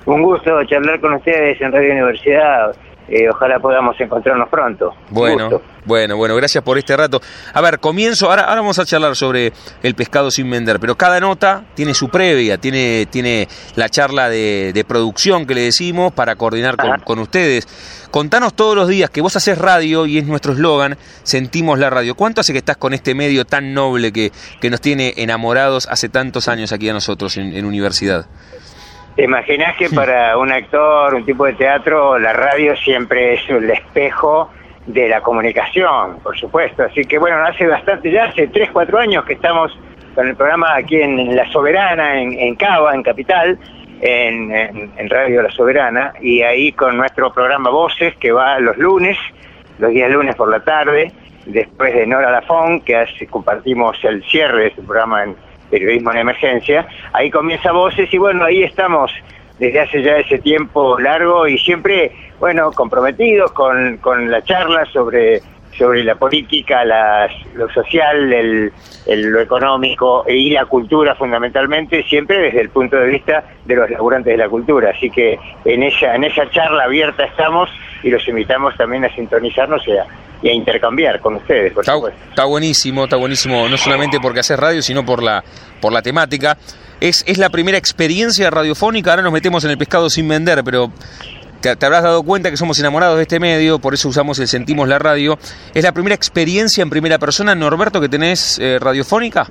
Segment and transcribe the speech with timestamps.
[0.07, 2.73] Un gusto charlar con ustedes en Radio Universidad.
[3.09, 4.93] Eh, ojalá podamos encontrarnos pronto.
[5.09, 7.19] Bueno, bueno, bueno, gracias por este rato.
[7.53, 9.51] A ver, comienzo, ahora, ahora vamos a charlar sobre
[9.83, 14.85] el pescado sin vender, pero cada nota tiene su previa, tiene, tiene la charla de,
[14.87, 17.67] producción que le decimos para coordinar con, con, ustedes.
[18.09, 22.15] Contanos todos los días que vos haces radio y es nuestro eslogan, sentimos la radio.
[22.15, 26.07] ¿Cuánto hace que estás con este medio tan noble que, que nos tiene enamorados hace
[26.07, 28.25] tantos años aquí a nosotros en, en universidad?
[29.17, 33.67] Te imaginas que para un actor, un tipo de teatro, la radio siempre es el
[33.67, 34.51] espejo
[34.85, 36.83] de la comunicación, por supuesto.
[36.83, 39.75] Así que bueno, hace bastante, ya hace 3, 4 años que estamos
[40.13, 43.57] con el programa aquí en, La Soberana, en, Cava, en Capital,
[44.01, 49.17] en, en, Radio La Soberana, y ahí con nuestro programa Voces, que va los lunes,
[49.79, 51.11] los días lunes por la tarde,
[51.47, 56.17] después de Nora Lafón, que hace, compartimos el cierre de ese programa en periodismo en
[56.17, 59.11] emergencia, ahí comienza Voces y bueno, ahí estamos
[59.59, 65.41] desde hace ya ese tiempo largo y siempre, bueno, comprometidos con, con la charla sobre,
[65.77, 68.71] sobre la política, las, lo social, el,
[69.05, 74.31] lo económico y la cultura fundamentalmente, siempre desde el punto de vista de los laburantes
[74.31, 74.91] de la cultura.
[74.95, 77.69] Así que en esa, en esa charla abierta estamos
[78.03, 80.05] y los invitamos también a sintonizarnos y a,
[80.41, 81.95] y a intercambiar con ustedes, por está,
[82.29, 85.43] Está buenísimo, está buenísimo, no solamente porque haces radio, sino por la,
[85.81, 86.57] por la temática.
[86.99, 90.91] Es, es la primera experiencia radiofónica, ahora nos metemos en el pescado sin vender, pero
[91.61, 94.87] te, habrás dado cuenta que somos enamorados de este medio, por eso usamos el Sentimos
[94.87, 95.37] la Radio.
[95.73, 99.47] ¿Es la primera experiencia en primera persona, Norberto, que tenés eh, radiofónica?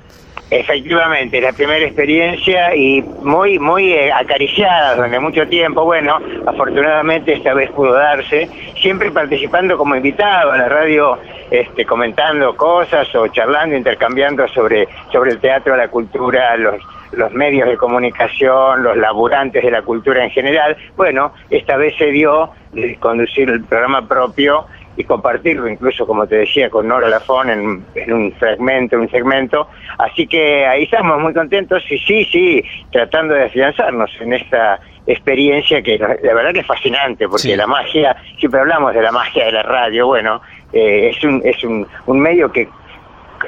[0.49, 5.83] Efectivamente, la primera experiencia y muy, muy eh, acariciada durante mucho tiempo.
[5.83, 8.47] Bueno, afortunadamente esta vez pudo darse,
[8.81, 11.19] siempre participando como invitado a la radio,
[11.51, 16.81] este, comentando cosas o charlando, intercambiando sobre, sobre el teatro, la cultura, los,
[17.11, 20.77] los medios de comunicación, los laburantes de la cultura en general.
[20.95, 24.65] Bueno, esta vez se dio de conducir el programa propio
[24.97, 29.67] y compartirlo incluso, como te decía, con Nora Lafón en, en un fragmento, un segmento.
[29.99, 35.81] Así que ahí estamos muy contentos y sí, sí, tratando de afianzarnos en esta experiencia
[35.81, 39.51] que la verdad que es fascinante, porque la magia, siempre hablamos de la magia de
[39.53, 40.41] la radio, bueno,
[40.73, 42.67] eh, es, un, es un, un medio que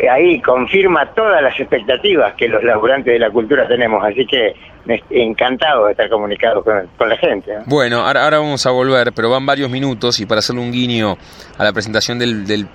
[0.09, 4.55] ahí confirma todas las expectativas que los laburantes de la cultura tenemos, así que
[5.09, 7.51] encantado de estar comunicados con, la gente.
[7.65, 11.17] Bueno, ahora, ahora vamos a volver, pero van varios minutos y para hacerle un guiño
[11.57, 12.67] a la presentación del, del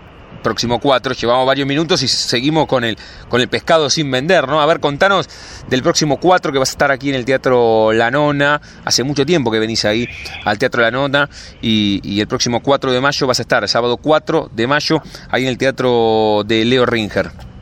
[0.45, 1.15] próximo 4.
[1.15, 2.97] Llevamos varios minutos y seguimos con el,
[3.29, 4.61] con el pescado sin vender, ¿no?
[4.61, 5.29] A ver, contanos
[5.69, 8.61] del próximo 4 que vas a estar aquí en el Teatro La Nona.
[8.85, 10.09] Hace mucho tiempo que venís ahí
[10.45, 11.29] al Teatro La Nona
[11.61, 15.43] y, y el próximo 4 de mayo vas a estar, sábado 4 de mayo, ahí
[15.43, 17.54] en el Teatro de Leo Ringer.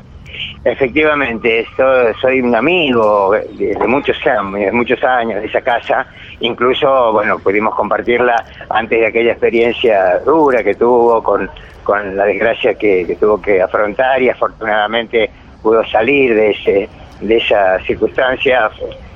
[0.65, 1.67] Efectivamente,
[2.21, 6.07] soy, un amigo de, muchos de muchos años de esa casa.
[6.39, 11.51] Incluso, bueno, pudimos compartirla antes de aquella experiencia dura que tuvo con,
[11.83, 15.31] con la desgracia que, tuvo que afrontar y afortunadamente
[15.63, 16.89] pudo salir de ese
[17.21, 18.69] de esa circunstancia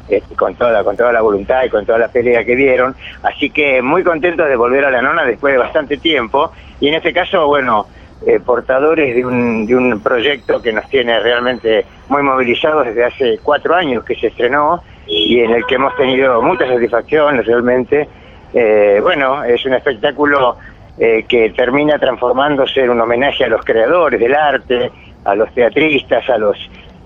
[0.08, 2.94] este, con toda con toda la voluntad y con toda la pelea que dieron
[3.24, 6.94] así que muy contentos de volver a la nona después de bastante tiempo y en
[6.94, 7.88] este caso bueno
[8.24, 13.38] eh, portadores de un, de un proyecto que nos tiene realmente muy movilizados desde hace
[13.42, 18.08] cuatro años que se estrenó y en el que hemos tenido mucha satisfacción realmente.
[18.54, 20.56] Eh, bueno, es un espectáculo
[20.98, 24.90] eh, que termina transformándose en un homenaje a los creadores del arte,
[25.24, 26.56] a los teatristas, a los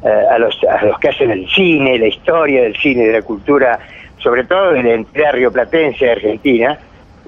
[0.02, 3.22] eh, a, los, a los que hacen el cine, la historia del cine, de la
[3.22, 3.78] cultura,
[4.18, 6.78] sobre todo de la entidad rioplatense de Argentina.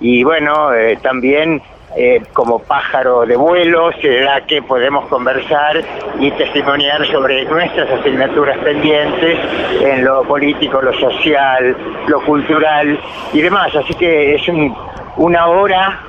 [0.01, 1.61] Y bueno, eh, también
[1.97, 5.83] eh, como pájaro de vuelo, será que podemos conversar
[6.19, 9.39] y testimoniar sobre nuestras asignaturas pendientes
[9.81, 12.99] en lo político, lo social, lo cultural
[13.33, 13.75] y demás.
[13.77, 14.43] Así que es
[15.17, 16.01] una hora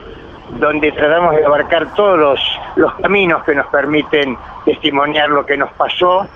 [0.51, 5.71] donde tratamos de abarcar todos los, los caminos que nos permiten testimoniar lo que nos
[5.73, 6.27] pasó,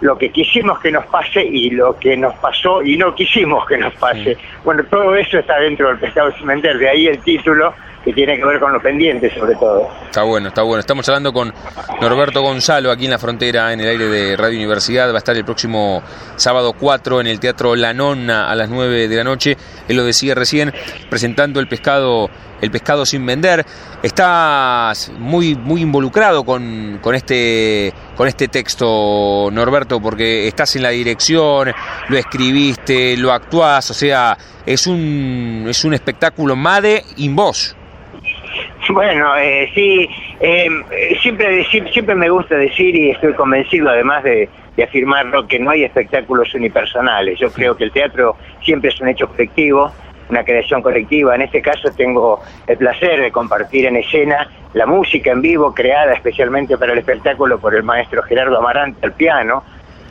[0.00, 3.78] lo que quisimos que nos pase y lo que nos pasó y no quisimos que
[3.78, 4.36] nos pase.
[4.64, 7.72] Bueno, todo eso está dentro del pescado cimenter, de ahí el título
[8.06, 9.90] que tiene que ver con los pendientes sobre todo.
[10.04, 10.78] Está bueno, está bueno.
[10.78, 11.52] Estamos hablando con
[12.00, 15.10] Norberto Gonzalo aquí en la frontera, en el aire de Radio Universidad.
[15.10, 16.04] Va a estar el próximo
[16.36, 19.56] sábado 4 en el Teatro La Nonna a las 9 de la noche.
[19.88, 20.72] Él lo decía recién,
[21.10, 22.30] presentando el pescado
[22.60, 23.66] el pescado sin vender.
[24.02, 30.90] Estás muy, muy involucrado con, con, este, con este texto, Norberto, porque estás en la
[30.90, 31.72] dirección,
[32.08, 37.76] lo escribiste, lo actuás, o sea, es un, es un espectáculo MADE in voz.
[38.90, 40.08] Bueno, eh, sí,
[40.40, 40.84] em,
[41.20, 44.48] siempre, siempre me gusta decir y estoy convencido además de,
[44.82, 47.38] afirmarlo que no hay espectáculos unipersonales.
[47.38, 49.90] Yo creo que el teatro siempre es un hecho colectivo,
[50.28, 51.34] una creación colectiva.
[51.34, 56.12] En este caso tengo el placer de compartir en escena la música en vivo creada
[56.12, 59.64] especialmente para el espectáculo por el maestro Gerardo Amarante al piano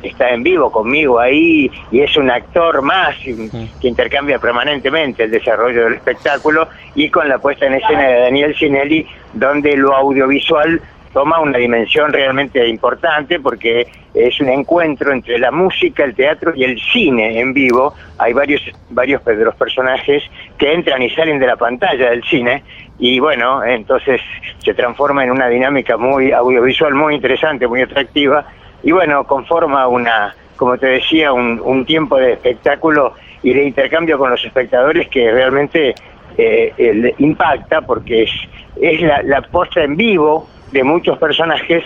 [0.05, 5.85] está en vivo conmigo ahí y es un actor más que intercambia permanentemente el desarrollo
[5.85, 10.81] del espectáculo y con la puesta en escena de Daniel Cinelli, donde lo audiovisual
[11.13, 16.65] toma una dimensión realmente importante porque es un encuentro entre la música, el teatro y
[16.65, 17.93] el cine en vivo.
[18.17, 20.23] Hay varios, varios de los personajes
[20.57, 22.63] que entran y salen de la pantalla del cine
[22.99, 24.21] y bueno, entonces
[24.59, 28.45] se transforma en una dinámica muy audiovisual muy interesante, muy atractiva
[28.85, 34.29] y bueno, conforma una, como te decía, un, tiempo de espectáculo y de intercambio con
[34.29, 35.95] los espectadores que realmente
[36.37, 38.31] eh, impacta porque es,
[38.79, 41.83] es la, la posta en vivo de muchos personajes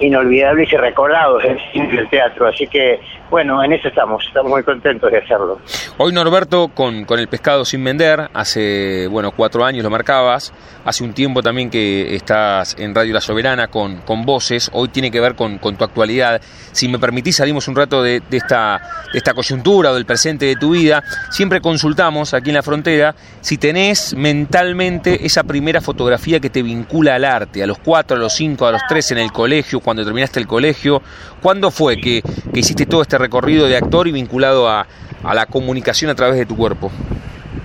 [0.00, 2.48] inolvidables y recordados en el teatro.
[2.48, 3.00] Así que,
[3.30, 5.60] bueno, en eso estamos, estamos muy contentos de hacerlo.
[5.98, 10.52] Hoy, Norberto, con, con el pescado sin vender, hace, bueno, cuatro años lo marcabas,
[10.84, 15.10] hace un tiempo también que estás en Radio La Soberana con, con voces, hoy tiene
[15.10, 16.40] que ver con, con tu actualidad.
[16.72, 18.80] Si me permitís, salimos un rato de, de, esta,
[19.12, 21.02] de esta coyuntura o del presente de tu vida.
[21.30, 27.14] Siempre consultamos aquí en la frontera si tenés mentalmente esa primera fotografía que te vincula
[27.14, 30.04] al arte, a los cuatro, a los cinco, a los tres en el colegio, cuando
[30.04, 31.02] terminaste el colegio?
[31.42, 32.22] ¿Cuándo fue que,
[32.54, 34.86] hiciste todo este recorrido de actor y vinculado a,
[35.34, 36.92] la comunicación a través de tu cuerpo?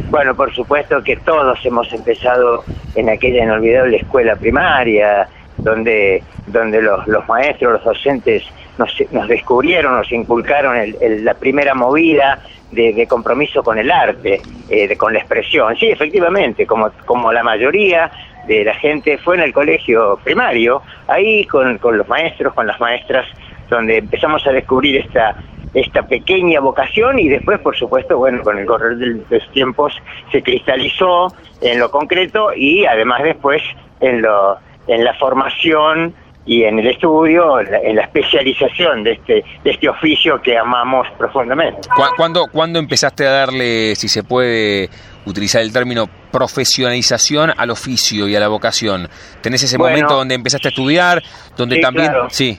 [0.10, 2.64] Bueno, por supuesto que todos hemos empezado
[2.96, 5.28] en aquella inolvidable escuela primaria,
[5.58, 8.44] donde, donde los, maestros, los docentes
[8.80, 12.40] nos, descubrieron, nos inculcaron la primera movida
[12.72, 15.76] de, compromiso con el arte, eh, con la expresión.
[15.78, 18.10] Sí, efectivamente, como la mayoría
[18.48, 22.80] de la gente fue en el colegio primario, ahí con, con los maestros, con las
[22.80, 23.26] maestras,
[23.70, 25.36] donde empezamos a descubrir esta
[25.74, 29.94] esta pequeña vocación y después, por supuesto, bueno, con el correr de los tiempos
[30.32, 31.28] se cristalizó
[31.60, 33.62] en lo concreto y además después
[34.00, 34.58] en lo
[34.88, 36.14] en la formación
[36.46, 41.90] y en el estudio, en la especialización de este, de este oficio que amamos profundamente.
[42.16, 44.90] ¿Cuándo, ¿Cuándo empezaste a darle, si se puede
[45.26, 49.08] utilizar el término profesionalización al oficio y a la vocación?
[49.42, 51.22] ¿Tenés ese momento donde empezaste a estudiar,
[51.56, 52.12] donde también...
[52.30, 52.58] Sí.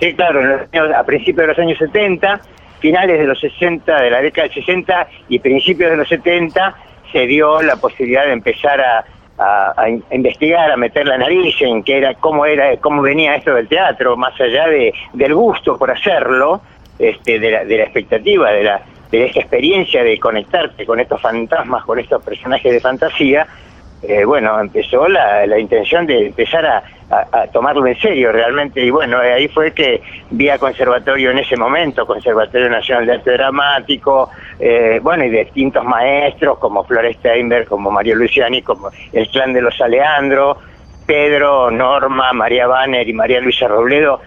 [0.00, 2.40] sí, claro, a principios de los años 70,
[2.80, 6.74] finales de los 60, de la década del 60 y principios de los 70,
[7.12, 9.04] se dio la posibilidad de empezar a
[9.40, 13.68] a, investigar, a meter la nariz en qué era, cómo era, cómo venía esto del
[13.68, 16.60] teatro, más allá de, del gusto por hacerlo,
[16.98, 21.20] este, de, la, de la expectativa, de la de esta experiencia de conectarte con estos
[21.20, 23.46] fantasmas, con estos personajes de fantasía,
[24.02, 26.82] eh, bueno, empezó la, la, intención de empezar a,
[27.52, 28.80] tomarlo en serio realmente.
[28.80, 30.00] Y bueno, ahí fue que
[30.30, 36.58] vía conservatorio en ese momento, Conservatorio Nacional de Arte Dramático, eh, bueno, y distintos maestros
[36.58, 40.56] como Flores Steinberg, como Mario Luciani, como el clan de los Aleandro,
[41.04, 44.20] Pedro, Norma, María Banner y María Luisa Robledo,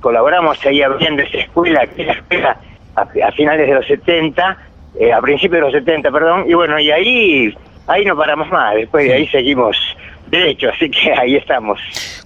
[0.00, 2.56] colaboramos ahí abriendo esa escuela, que la escuela
[2.94, 4.56] a, finales de los 70,
[4.98, 7.54] eh, a principios de los 70, perdón, y bueno, y ahí
[7.86, 9.76] ahí no paramos más, después de ahí seguimos
[10.28, 11.80] derecho, así que ahí estamos.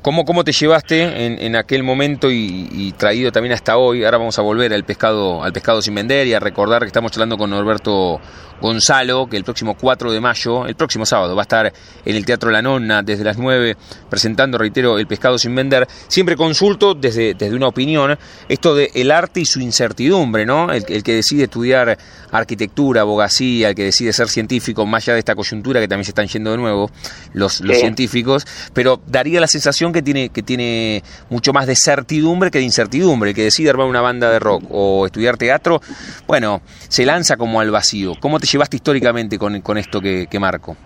[0.04, 4.04] ¿Cómo, cómo te llevaste en, en aquel momento y, traído también hasta hoy?
[4.04, 7.10] Ahora vamos a volver al pescado, al pescado sin vender y a recordar que estamos
[7.14, 8.20] hablando con Norberto
[8.60, 11.72] Gonzalo, que el próximo 4 de mayo, el próximo sábado, va a estar
[12.04, 13.78] en el Teatro La Nonna desde las 9
[14.10, 15.88] presentando, reitero, el pescado sin vender.
[16.08, 20.70] Siempre consulto desde, desde una opinión esto de el arte y su incertidumbre, ¿no?
[20.70, 21.96] El, que decide estudiar
[22.30, 26.10] arquitectura, abogacía, el que decide ser científico, más allá de esta coyuntura que también se
[26.10, 26.90] están yendo de nuevo
[27.32, 32.50] los, los científicos, pero daría la sensación que tiene, que tiene mucho más de certidumbre
[32.50, 33.30] que de incertidumbre.
[33.30, 35.80] El que decide armar una banda de rock o estudiar teatro,
[36.26, 38.12] bueno, se lanza como al vacío.
[38.20, 40.76] ¿Cómo te llevaste históricamente con, con esto que, marco?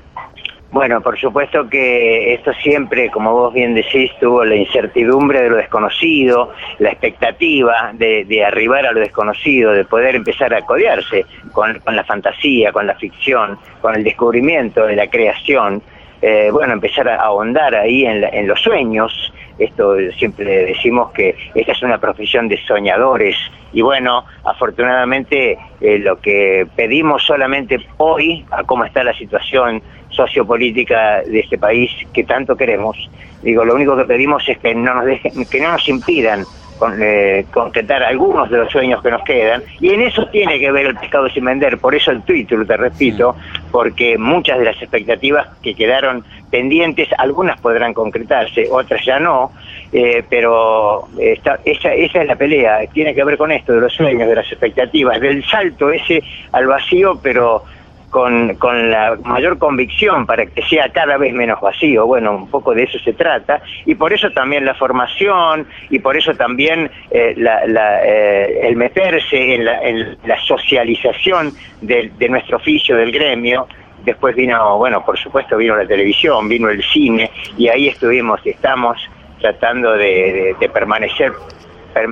[0.71, 5.57] Bueno, por supuesto que esto siempre, como vos bien decís, tuvo la incertidumbre de lo
[5.57, 11.79] desconocido, la expectativa de, de arribar a lo desconocido, de poder empezar a codearse con,
[11.81, 15.83] con la fantasía, con la ficción, con el descubrimiento de la creación.
[16.21, 21.73] Eh, bueno, empezar a ahondar ahí en, en los sueños, esto siempre decimos que esta
[21.73, 23.37] es una profesión de soñadores.
[23.73, 31.23] Y bueno, afortunadamente eh, lo que pedimos solamente hoy, a cómo está la situación sociopolítica
[31.23, 32.97] de este país que tanto queremos,
[33.43, 36.45] digo, lo único que pedimos es que no nos dejen, que no nos impidan
[36.79, 39.63] con, eh, concretar algunos de los sueños que nos quedan.
[39.81, 42.77] Y en eso tiene que ver el pescado sin vender, por eso el título, te
[42.77, 43.37] repito,
[43.71, 49.53] porque muchas de las expectativas que quedaron pendientes, algunas podrán concretarse, otras ya no,
[49.93, 53.93] eh, pero esta, esa, esa es la pelea, tiene que ver con esto, de los
[53.93, 57.65] sueños, de las expectativas, del salto ese al vacío, pero
[58.11, 62.07] con, con la mayor convicción para que sea cada vez menos vacío.
[62.07, 66.17] Bueno, un poco de eso se trata y por eso también la formación y por
[66.17, 72.57] eso también eh, la, eh, el meterse en la, en la socialización de, de nuestro
[72.57, 73.67] oficio, del gremio,
[74.05, 78.51] después vino, bueno, por supuesto vino la televisión, vino el cine y ahí estuvimos y
[78.51, 78.99] estamos
[79.41, 81.33] tratando de, de permanecer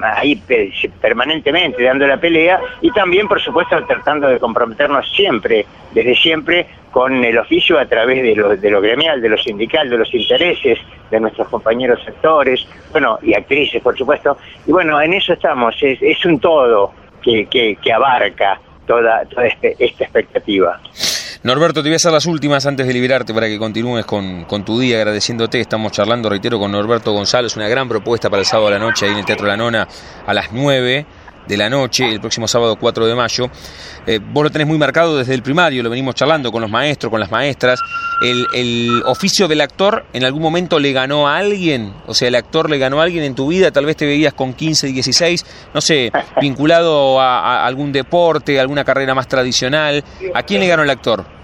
[0.02, 0.42] ahí
[1.00, 7.24] permanentemente dando la pelea y también, por supuesto, tratando de comprometernos siempre, desde siempre, con
[7.24, 10.78] el oficio a través de lo, de lo gremial, de lo sindical, de los intereses
[11.10, 14.38] de nuestros compañeros sectores, bueno, y actrices, por supuesto.
[14.66, 16.92] Y bueno, en eso estamos, es, es un todo
[17.22, 20.80] que, que, que abarca toda, toda este, esta expectativa.
[21.46, 24.80] Norberto, te voy a hacer las últimas antes de liberarte para que continúes con, tu
[24.80, 25.60] día agradeciéndote.
[25.60, 29.06] Estamos charlando, reitero, con Norberto González, una gran propuesta para el sábado de la noche
[29.06, 29.86] ahí en el Teatro La Nona
[30.26, 31.06] a las 9
[31.46, 33.48] de la noche, el próximo sábado 4 de mayo.
[34.08, 37.12] Eh, vos lo tenés muy marcado desde el primario, lo venimos charlando con los maestros,
[37.12, 37.78] con las maestras.
[38.24, 41.94] El, oficio del actor en algún momento le ganó a alguien?
[42.08, 44.34] O sea, el actor le ganó a alguien en tu vida, tal vez te veías
[44.34, 46.10] con 15, 16, no sé,
[46.40, 50.02] vinculado a, a algún deporte, alguna carrera más tradicional.
[50.34, 51.35] ¿A quién le ganó el actor?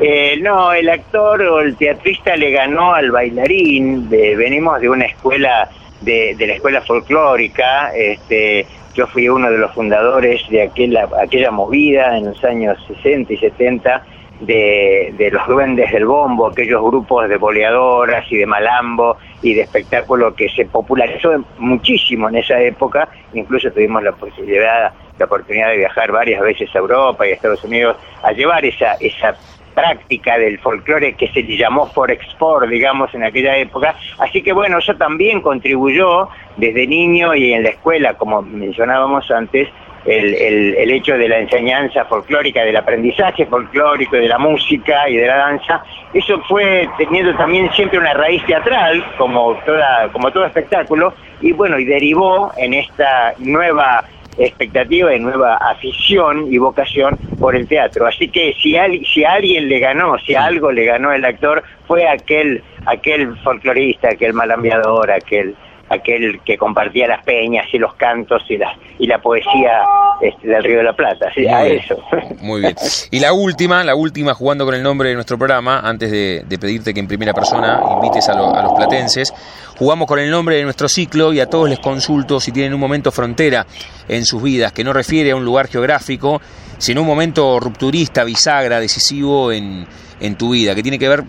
[0.00, 4.08] Eh, no, el actor o el teatrista le ganó al bailarín.
[4.08, 5.68] venimos de una escuela,
[6.00, 7.92] de, la escuela folclórica.
[7.94, 13.32] Este, yo fui uno de los fundadores de aquella, aquella movida en los años 60
[13.32, 14.04] y 70
[14.40, 19.62] de, de, los duendes del bombo, aquellos grupos de boleadoras y de malambo y de
[19.62, 23.08] espectáculo que se popularizó muchísimo en esa época.
[23.34, 27.62] Incluso tuvimos la posibilidad, la oportunidad de viajar varias veces a Europa y a Estados
[27.64, 29.36] Unidos a llevar esa, esa
[29.74, 33.94] práctica del folclore que se llamó Forexport, digamos, en aquella época.
[34.18, 39.68] Así que bueno, eso también contribuyó desde niño y en la escuela, como mencionábamos antes,
[40.04, 45.16] el, el, el, hecho de la enseñanza folclórica, del aprendizaje folclórico, de la música y
[45.16, 50.44] de la danza, eso fue teniendo también siempre una raíz teatral, como, toda, como todo
[50.44, 54.04] espectáculo, y bueno, y derivó en esta nueva
[54.38, 58.06] expectativa de nueva afición y vocación por el teatro.
[58.06, 62.08] Así que si, si a alguien le ganó, si algo le ganó el actor, fue
[62.08, 65.54] aquel, aquel folclorista, aquel malambiador, aquel
[65.92, 69.82] aquel que compartía las peñas y los cantos y la, y la poesía
[70.20, 71.46] este, del Río de la Plata, ¿sí?
[71.46, 71.96] a eso.
[72.40, 72.74] Muy bien.
[73.10, 76.94] Y la última, la última, jugando con el nombre de nuestro programa, antes de, pedirte
[76.94, 79.32] que en primera persona invites a, a, los platenses,
[79.76, 82.80] jugamos con el nombre de nuestro ciclo y a todos les consulto si tienen un
[82.80, 83.66] momento frontera
[84.08, 86.40] en sus vidas, que no refiere a un lugar geográfico,
[86.78, 89.86] sino un momento rupturista, bisagra, decisivo en,
[90.20, 91.24] en tu vida, que tiene que ver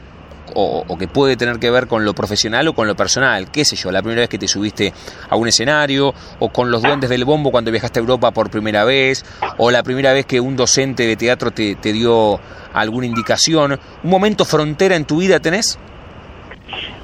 [0.55, 3.75] o, que puede tener que ver con lo profesional o con lo personal, qué sé
[3.75, 4.93] yo, la primera vez que te subiste
[5.29, 8.83] a un escenario, o con los duendes del bombo cuando viajaste a Europa por primera
[8.83, 9.23] vez,
[9.57, 12.39] o la primera vez que un docente de teatro te, dio
[12.73, 13.79] alguna indicación.
[14.03, 15.79] ¿Un momento frontera en tu vida tenés?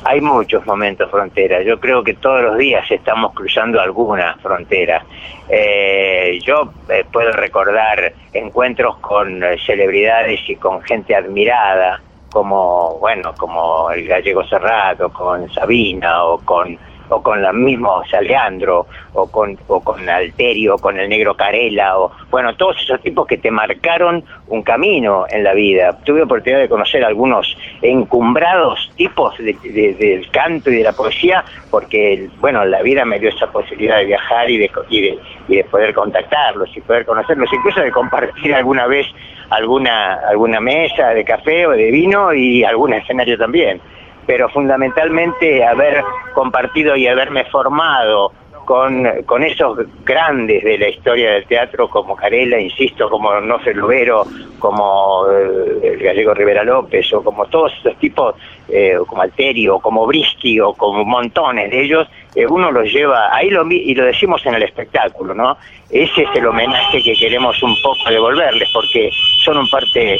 [0.06, 1.62] Hay muchos momentos frontera.
[1.62, 5.06] Yo creo que todos los días estamos cruzando alguna frontera.
[5.50, 12.02] Eh, yo eh, puedo recordar encuentros con eh, celebridades y con gente admirada
[12.32, 16.78] como, bueno, como el gallego Cerrado, con Sabina o con
[17.10, 22.12] o con la mismo Saleandro, o con, o con Alterio, con el negro Carela, o
[22.30, 25.98] bueno, todos esos tipos que te marcaron un camino en la vida.
[26.06, 32.64] Tuve oportunidad de conocer algunos encumbrados tipos del canto y de la poesía, porque bueno,
[32.66, 35.94] la vida me dio esa posibilidad de viajar y de, y de, y de poder
[35.94, 39.08] contactarlos y poder conocerlos, incluso de compartir alguna vez
[39.50, 43.82] alguna, alguna mesa de café o de vino y algún escenario también
[44.30, 46.04] pero fundamentalmente haber
[46.36, 48.32] compartido y haberme formado
[48.64, 54.28] con, con esos grandes de la historia del teatro como Carela, insisto, como Nofe Lubero,
[54.60, 58.36] como eh, el gallego Rivera López, o como todos esos tipos,
[58.68, 63.50] eh, como Alterio, como Brisky, o como montones de ellos, eh, uno los lleva, ahí
[63.50, 65.58] lo, y lo decimos en el espectáculo, ¿no?
[65.90, 69.10] Ese es el homenaje que queremos un poco devolverles, porque
[69.44, 70.18] son un parte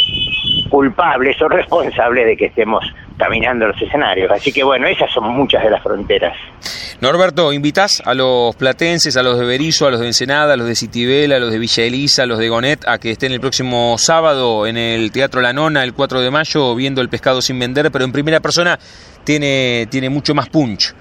[0.70, 2.84] culpables o responsables de que estemos
[3.18, 4.32] caminando los escenarios.
[4.32, 6.34] Así que bueno, esas son muchas de las fronteras.
[7.02, 10.68] Norberto, invitas a los platenses, a los de Berizo, a los de Ensenada, a los
[10.68, 13.40] de Citibela, a los de Villa Elisa, a los de Gonet, a que estén el
[13.40, 17.60] próximo sábado en el Teatro La Nona, el 4 de mayo, viendo el pescado sin
[17.60, 18.80] vender, pero en primera persona
[19.24, 20.94] tiene, tiene mucho más punch.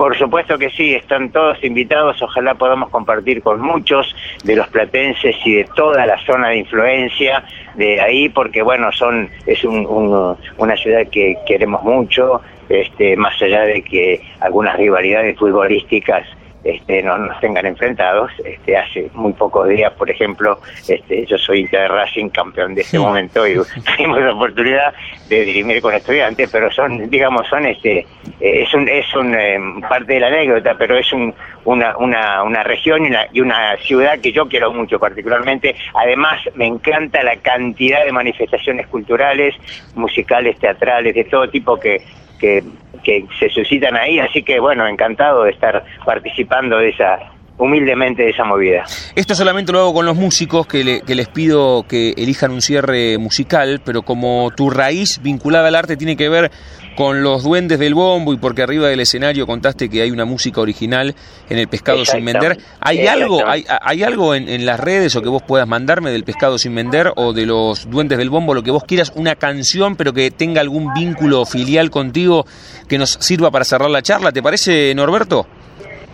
[0.00, 5.36] Por supuesto que sí, están todos invitados, ojalá podamos compartir con muchos de los platenses
[5.44, 11.06] y de toda la zona de influencia de ahí, porque bueno, son es una ciudad
[11.12, 12.40] que queremos mucho,
[12.70, 16.26] este, más allá de que algunas rivalidades futbolísticas
[16.64, 18.30] este, no nos tengan enfrentados.
[18.44, 22.98] Este, hace muy pocos días, por ejemplo, este, yo soy de Racing, campeón de este
[22.98, 23.54] momento, y
[23.96, 24.92] tuvimos la oportunidad
[25.28, 28.00] de dirimir con estudiantes, pero son, digamos, son este,
[28.40, 32.42] eh, es un, es un eh, parte de la anécdota, pero es un, una, una,
[32.42, 35.74] una región y una, y una ciudad que yo quiero mucho particularmente.
[35.94, 39.54] Además, me encanta la cantidad de manifestaciones culturales,
[39.94, 42.02] musicales, teatrales, de todo tipo que,
[42.38, 42.62] que,
[43.02, 47.18] que se suscitan ahí, así que bueno, encantado de estar participando de esa
[47.60, 48.84] humildemente de esa movida.
[49.14, 53.18] Esto solamente lo hago con los músicos que, que, les pido que elijan un cierre
[53.18, 56.50] musical, pero como tu raíz vinculada al arte tiene que ver
[56.96, 60.60] con los duendes del bombo y porque arriba del escenario contaste que hay una música
[60.60, 61.14] original
[61.48, 62.58] en el Pescado sin Vender.
[62.80, 66.58] ¿Hay algo, hay, hay algo en, las redes o que vos puedas mandarme del Pescado
[66.58, 70.12] sin Vender o de los duendes del bombo, lo que vos quieras, una canción pero
[70.12, 72.44] que tenga algún vínculo filial contigo
[72.88, 74.32] que nos sirva para cerrar la charla?
[74.32, 75.46] ¿Te parece, Norberto?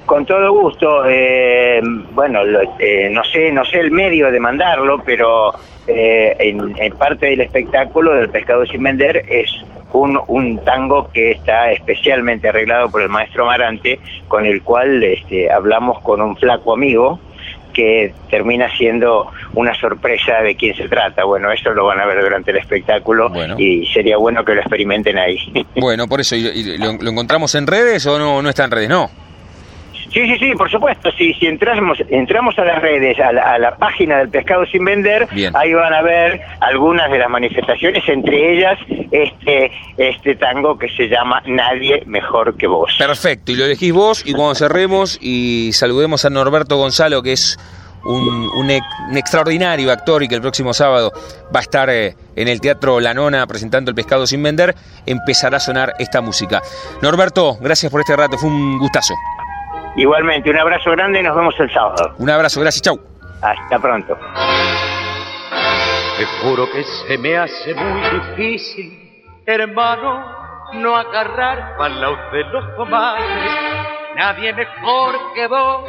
[0.07, 1.05] Con todo gusto.
[1.05, 1.81] Eh,
[2.12, 2.40] bueno,
[2.79, 5.53] eh, no sé, no sé el medio de mandarlo, pero
[5.87, 9.51] eh, en, parte del espectáculo del pescado sin vender es
[9.92, 15.51] un, un tango que está especialmente arreglado por el maestro Marante, con el cual este,
[15.51, 17.19] hablamos con un flaco amigo
[17.75, 21.25] que termina siendo una sorpresa de quién se trata.
[21.25, 25.19] Bueno, eso lo van a ver durante el espectáculo y sería bueno que lo experimenten
[25.19, 25.37] ahí.
[25.75, 28.88] Bueno, por eso, lo, ¿lo, encontramos en redes o no, no está en redes?
[28.88, 29.25] No.
[30.12, 31.11] Sí, sí, sí, por supuesto.
[31.16, 35.75] Sí, si entramos, entramos a las redes, a la, página del Pescado Sin Vender, ahí
[35.75, 38.79] van a ver algunas de las manifestaciones, entre ellas
[39.11, 42.95] este, este tango que se llama Nadie Mejor que Vos.
[42.99, 47.59] Perfecto, y lo elegís vos, y cuando cerremos y saludemos a Norberto Gonzalo, que es
[48.07, 48.71] un,
[49.16, 51.12] extraordinario actor y que el próximo sábado
[51.55, 54.75] va a estar eh, en el Teatro La Nona presentando El Pescado Sin Vender,
[55.07, 56.62] empezará a sonar esta música.
[57.03, 59.14] Norberto, gracias por este rato, fue un gustazo.
[59.96, 62.14] Igualmente, un abrazo grande y nos vemos el sábado.
[62.18, 63.00] Un abrazo, gracias, chau.
[63.40, 64.16] Hasta pronto.
[66.18, 70.37] Te juro que se me hace muy difícil, hermano,
[70.74, 73.24] no agarrar palos de los tomates.
[74.16, 75.85] Nadie mejor que vos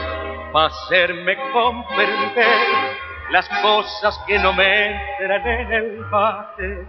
[0.53, 2.97] para hacerme comprender
[3.31, 6.87] las cosas que no me entran en el bate.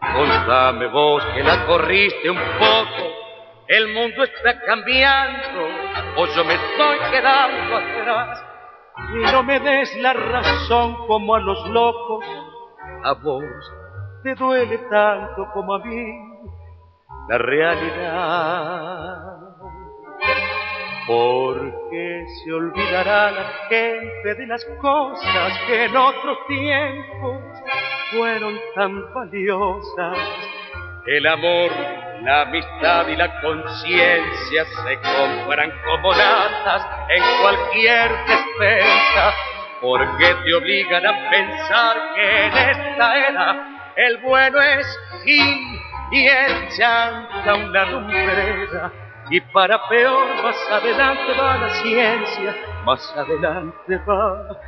[0.00, 3.19] Contame vos que la corriste un poco
[3.70, 5.68] el mundo está cambiando
[6.16, 8.44] o yo me estoy quedando atrás.
[9.14, 12.24] Y no me des la razón como a los locos,
[13.04, 13.44] a vos
[14.22, 16.06] te duele tanto como a mí
[17.28, 19.36] la realidad.
[21.06, 27.40] Porque se olvidará la gente de las cosas que en otros tiempos
[28.12, 30.18] fueron tan valiosas.
[31.06, 31.70] El amor
[32.22, 39.34] la amistad y la conciencia se compran como latas en cualquier despensa,
[39.80, 44.86] porque te obligan a pensar que en esta era el bueno es
[45.24, 45.80] Gil
[46.12, 48.92] y el chanta una lumbrera.
[49.30, 54.58] Y para peor, más adelante va la ciencia, más adelante va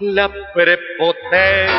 [0.00, 1.70] la prepotencia.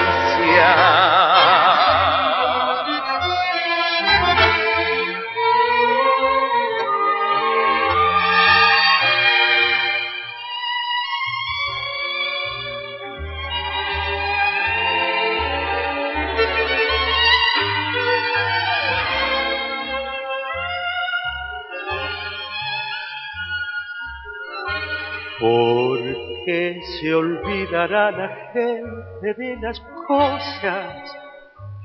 [26.82, 31.18] Se olvidará la gente de las cosas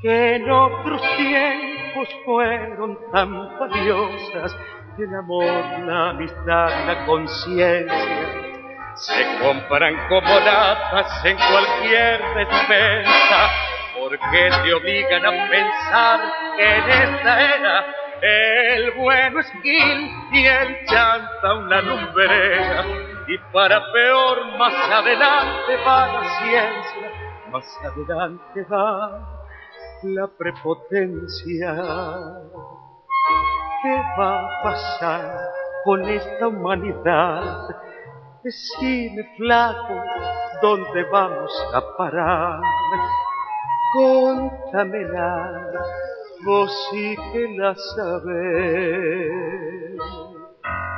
[0.03, 4.57] que en otros tiempos fueron tan valiosas?
[4.99, 5.45] El amor,
[5.85, 8.47] la amistad, la conciencia
[8.95, 13.51] se compran como latas en cualquier despensa
[13.99, 16.21] porque te obligan a pensar
[16.57, 23.81] que en esta era el bueno es Gil y el chanta una lumbrera y para
[23.93, 27.11] peor más adelante va la ciencia,
[27.51, 29.43] más adelante va
[30.03, 31.75] la prepotencia.
[33.83, 35.51] ¿Qué va a pasar
[35.85, 37.69] con esta humanidad?
[38.45, 40.03] Decime, flaco,
[40.63, 42.61] ¿dónde vamos a parar?
[43.95, 45.73] Contámela,
[46.45, 49.17] vos sí que la sabés.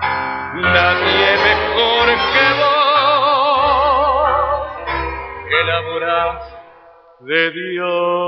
[0.01, 3.19] Nadie mejor que vos
[5.61, 6.41] elaborás
[7.21, 8.19] de Dios.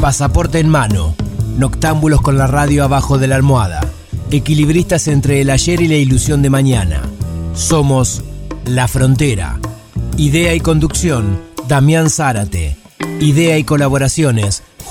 [0.00, 1.14] Pasaporte en mano.
[1.56, 3.80] Noctámbulos con la radio abajo de la almohada.
[4.30, 7.02] Equilibristas entre el ayer y la ilusión de mañana.
[7.54, 8.22] Somos
[8.66, 9.58] La Frontera.
[10.16, 12.76] Idea y conducción, Damián Zárate.
[13.20, 14.62] Idea y colaboraciones,